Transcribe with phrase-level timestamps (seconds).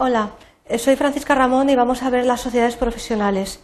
[0.00, 0.30] Hola,
[0.68, 3.58] eh, soy Francisca Ramón y vamos a ver las sociedades profesionales.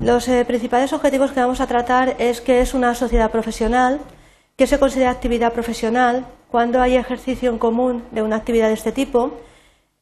[0.00, 4.00] Los eh, principales objetivos que vamos a tratar es que es una sociedad profesional,
[4.56, 8.90] qué se considera actividad profesional, cuándo hay ejercicio en común de una actividad de este
[8.90, 9.34] tipo,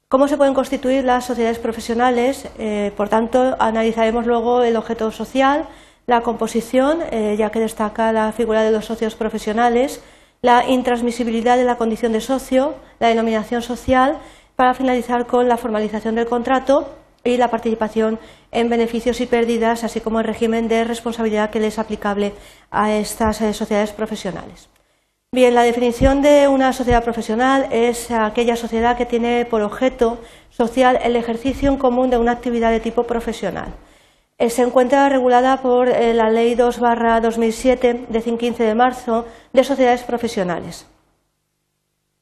[0.09, 5.69] cómo se pueden constituir las sociedades profesionales, eh, por tanto, analizaremos luego el objeto social,
[6.07, 7.01] la composición,
[7.39, 10.03] ya que destaca la figura de los socios profesionales,
[10.41, 14.19] la intransmisibilidad de la condición de socio, la denominación social
[14.57, 16.89] para finalizar con la formalización del contrato
[17.25, 18.19] y la participación
[18.53, 22.35] en beneficios y pérdidas, así como el régimen de responsabilidad que les es aplicable
[22.71, 24.69] a estas eh, sociedades profesionales.
[25.33, 30.19] Bien, la definición de una sociedad profesional es aquella sociedad que tiene por objeto
[30.51, 33.75] social el ejercicio en común de una actividad de tipo profesional.
[34.39, 40.05] Eh, se encuentra regulada por eh, la Ley 2-2007 de 15 de marzo de sociedades
[40.05, 40.87] profesionales.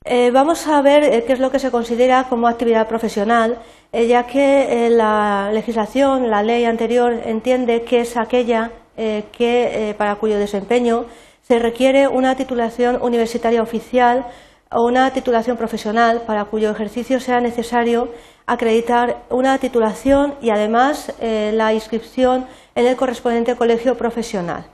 [0.04, 3.58] Eh, vamos a ver eh, qué es lo que se considera como actividad profesional,
[3.92, 10.38] eh, ya que la legislación, la ley anterior, entiende que es aquella que, para cuyo
[10.38, 11.06] desempeño
[11.40, 14.26] se requiere una titulación universitaria oficial
[14.70, 18.10] o una titulación profesional para cuyo ejercicio sea necesario
[18.46, 24.71] acreditar una titulación y además la inscripción en el correspondiente colegio profesional.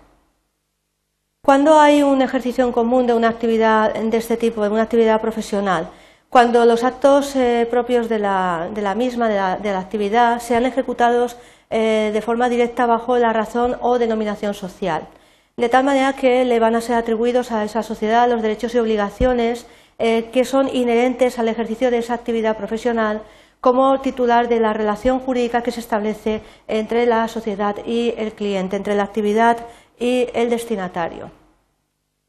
[1.49, 5.19] ¿Cuándo hay un ejercicio en común de una actividad de este tipo, de una actividad
[5.19, 5.89] profesional?
[6.29, 11.39] Cuando los actos eh, propios de la, misma, de la, actividad, sean ejecutados
[11.71, 15.09] eh, de forma directa bajo la razón o denominación social,
[15.57, 18.79] de tal manera que le van a ser atribuidos a esa sociedad los derechos y
[18.81, 19.67] obligaciones
[19.99, 23.23] eh, que son inherentes al ejercicio de esa actividad profesional
[23.63, 28.77] como titular de la relación jurídica que se establece entre la sociedad y el cliente,
[28.77, 29.57] entre la actividad
[29.99, 31.38] y el destinatario.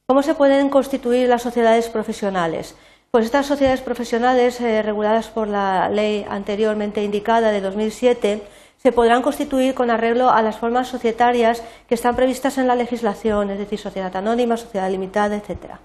[0.09, 2.73] ¿Cómo se pueden constituir las sociedades profesionales?
[3.11, 8.41] Pues estas sociedades profesionales, eh, reguladas por la ley anteriormente indicada de 2007,
[8.77, 13.51] se podrán constituir con arreglo a las formas societarias que están previstas en la legislación,
[13.51, 15.75] es decir, sociedad anónima, sociedad limitada, etc.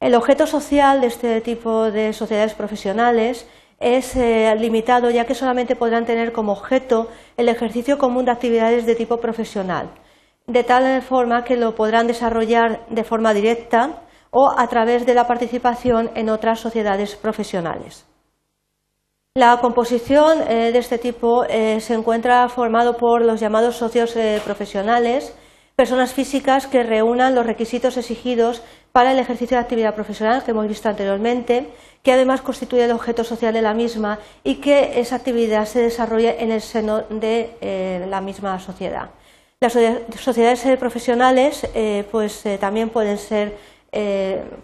[0.00, 3.46] El objeto social de este tipo de sociedades profesionales
[3.78, 8.84] es eh, limitado, ya que solamente podrán tener como objeto el ejercicio común de actividades
[8.84, 9.90] de tipo profesional
[10.46, 15.26] de tal forma que lo podrán desarrollar de forma directa o a través de la
[15.26, 18.06] participación en otras sociedades profesionales.
[19.36, 24.40] La composición eh, de este tipo eh, se encuentra formado por los llamados socios eh,
[24.44, 25.34] profesionales,
[25.74, 28.62] personas físicas que reúnan los requisitos exigidos
[28.92, 31.72] para el ejercicio de actividad profesional que hemos visto anteriormente,
[32.04, 36.40] que además constituye el objeto social de la misma y que esa actividad se desarrolle
[36.40, 39.10] en el seno de la misma sociedad.
[39.64, 39.72] Las
[40.18, 43.16] sociedades eh, profesionales eh, pues, eh, también pueden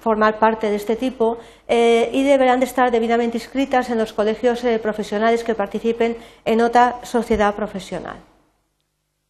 [0.01, 1.39] formar parte de este tipo
[1.69, 7.55] y deberán de estar debidamente inscritas en los colegios profesionales que participen en otra sociedad
[7.55, 8.17] profesional.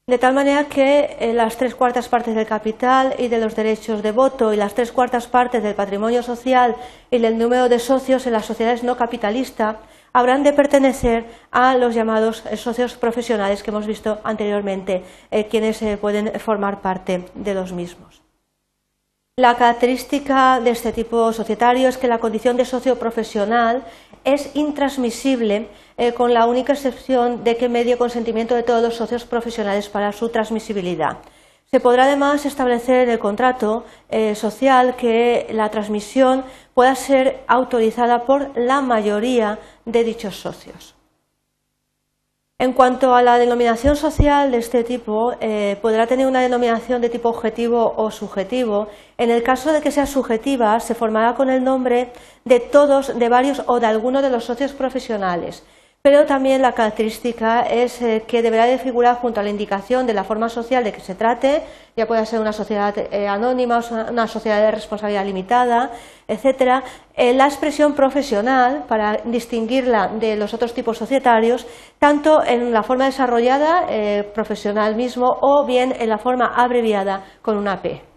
[0.06, 4.12] De tal manera que las tres cuartas partes del capital y de los derechos de
[4.12, 6.76] voto y las tres cuartas partes del patrimonio social
[7.10, 9.76] y del número de socios en las sociedades no capitalistas
[10.12, 15.96] habrán de pertenecer a los llamados socios profesionales que hemos visto anteriormente, eh, quienes eh,
[15.96, 18.22] pueden formar parte de los mismos.
[19.36, 23.84] La característica de este tipo societario es que la condición de socio profesional
[24.24, 29.24] es intransmisible eh, con la única excepción de que medie consentimiento de todos los socios
[29.24, 31.18] profesionales para su transmisibilidad.
[31.72, 36.44] Se podrá además establecer en el contrato eh, social que la transmisión
[36.74, 40.96] pueda ser autorizada por la mayoría de dichos socios.
[42.58, 47.08] En cuanto a la denominación social de este tipo, eh, podrá tener una denominación de
[47.08, 48.88] tipo objetivo o subjetivo.
[49.16, 52.12] En el caso de que sea subjetiva, se formará con el nombre
[52.44, 55.62] de todos, de varios o de alguno de los socios profesionales
[56.02, 60.14] pero también la característica es eh, que deberá de figurar junto a la indicación de
[60.14, 61.62] la forma social de que se trate,
[61.94, 65.90] ya pueda ser una sociedad eh, anónima, una sociedad de responsabilidad limitada,
[66.26, 66.82] etcétera,
[67.14, 71.66] eh, la expresión profesional para distinguirla de los otros tipos societarios,
[71.98, 73.86] tanto en la forma desarrollada
[74.34, 78.09] profesional mismo o bien en la forma abreviada con una P.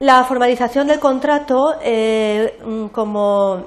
[0.00, 3.64] La formalización del contrato, mm, como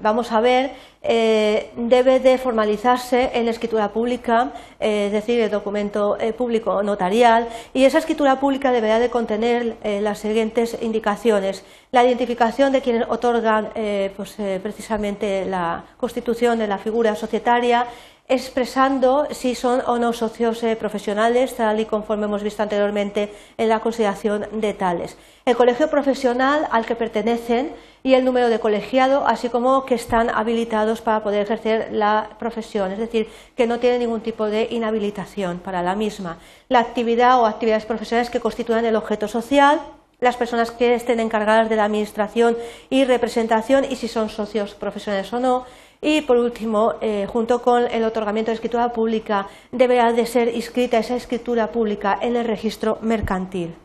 [0.00, 0.72] vamos a ver,
[1.02, 6.82] eh, debe de formalizarse en la escritura pública, eh, es decir, el documento eh, público
[6.82, 11.64] notarial, y esa escritura pública deberá de contener las siguientes indicaciones.
[11.90, 13.70] La identificación de quienes otorgan
[14.16, 17.86] pues, precisamente la constitución de la figura societaria,
[18.32, 23.68] expresando si son o no socios eh, profesionales, tal y conforme hemos visto anteriormente en
[23.68, 25.18] la consideración de tales.
[25.44, 30.30] El colegio profesional al que pertenecen y el número de colegiado, así como que están
[30.30, 35.58] habilitados para poder ejercer la profesión, es decir, que no tienen ningún tipo de inhabilitación
[35.58, 36.38] para la misma.
[36.70, 39.78] La actividad o actividades profesionales que constituyan el objeto social,
[40.20, 42.56] las personas que estén encargadas de la administración
[42.88, 45.66] y representación y si son socios profesionales o no,
[46.02, 50.98] y por último, eh, junto con el otorgamiento de escritura pública, deberá de ser inscrita
[50.98, 53.76] esa escritura pública en el registro mercantil.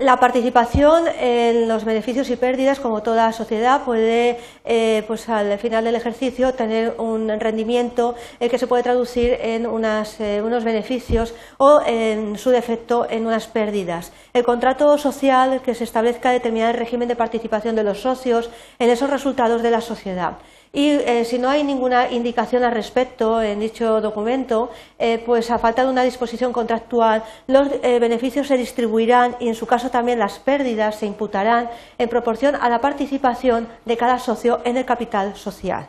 [0.00, 5.84] La participación en los beneficios y pérdidas, como toda sociedad, puede, eh, pues al final
[5.84, 12.36] del ejercicio, tener un rendimiento eh, que se puede traducir en unos beneficios o, en
[12.38, 14.12] su defecto, en unas pérdidas.
[14.32, 18.50] El contrato social que se establezca determina el régimen de participación de los socios
[18.80, 20.38] en esos resultados de la sociedad.
[20.74, 25.58] Y eh, si no hay ninguna indicación al respecto en dicho documento, eh, pues a
[25.58, 30.18] falta de una disposición contractual, los eh, beneficios se distribuirán y en su caso también
[30.18, 35.36] las pérdidas se imputarán en proporción a la participación de cada socio en el capital
[35.36, 35.86] social.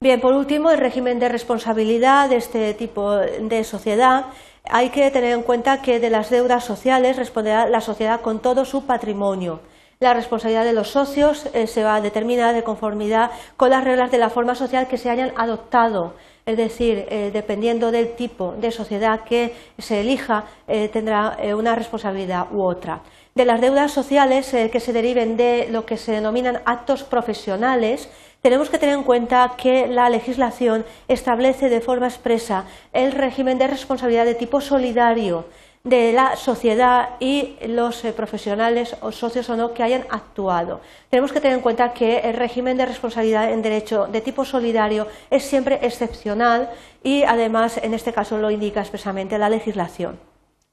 [0.00, 4.26] Bien, por último, el régimen de responsabilidad de este tipo de sociedad.
[4.70, 8.64] Hay que tener en cuenta que de las deudas sociales responderá la sociedad con todo
[8.64, 9.60] su patrimonio.
[10.00, 14.12] La responsabilidad de los socios eh, se va a determinar de conformidad con las reglas
[14.12, 16.14] de la forma social que se hayan adoptado.
[16.46, 22.46] Es decir, eh, dependiendo del tipo de sociedad que se elija, eh, tendrá una responsabilidad
[22.52, 23.00] u otra.
[23.34, 28.08] De las deudas sociales que se deriven de lo que se denominan actos profesionales,
[28.40, 33.66] tenemos que tener en cuenta que la legislación establece de forma expresa el régimen de
[33.66, 35.44] responsabilidad de tipo solidario
[35.88, 40.80] de la sociedad y los eh, profesionales o socios o no que hayan actuado.
[41.08, 45.06] Tenemos que tener en cuenta que el régimen de responsabilidad en derecho de tipo solidario
[45.30, 46.70] es siempre excepcional
[47.02, 50.18] y además en este caso lo indica expresamente la legislación.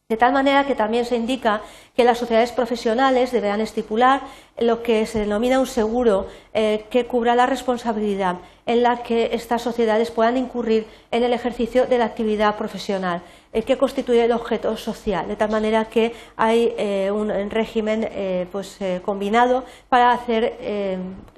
[0.08, 1.62] De tal manera que también se indica
[1.96, 4.22] que las sociedades profesionales deberán estipular
[4.60, 8.36] lo que se denomina un seguro eh, que cubra la responsabilidad
[8.68, 13.24] en la que estas sociedades puedan incurrir en el ejercicio de la actividad profesional,
[13.56, 18.46] el que constituye el objeto social, de tal manera que hay eh, un régimen eh,
[18.52, 20.20] pues, combinado para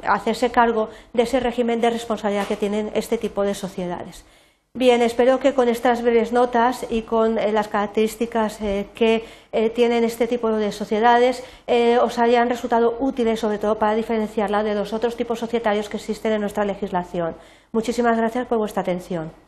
[0.04, 4.26] hacerse cargo de ese régimen de responsabilidad que tienen este tipo de sociedades.
[4.78, 9.72] Bien, espero que con estas breves notas y con eh, las características eh, que eh,
[9.72, 11.44] tienen este tipo de sociedades
[12.00, 16.34] os hayan resultado útiles, sobre todo para diferenciarla de los otros tipos societarios que existen
[16.34, 17.36] en nuestra legislación.
[17.72, 19.47] Muchísimas gracias por vuestra atención.